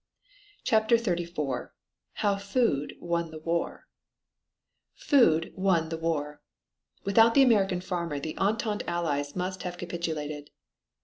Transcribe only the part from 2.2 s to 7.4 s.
HOW FOOD WON THE WAR Food won the war. Without